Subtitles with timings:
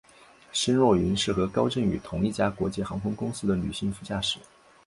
[0.51, 4.39] 申若云是和高振宇同一家国际航空公司的女性副驾驶。